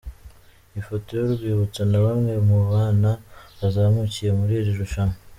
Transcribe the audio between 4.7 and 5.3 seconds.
rushanwa.